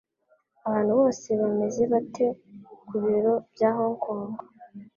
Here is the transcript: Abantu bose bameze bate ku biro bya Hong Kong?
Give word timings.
Abantu 0.67 0.91
bose 0.99 1.27
bameze 1.41 1.81
bate 1.91 2.25
ku 2.87 2.95
biro 3.03 3.33
bya 3.53 3.69
Hong 3.77 3.95
Kong? 4.05 4.27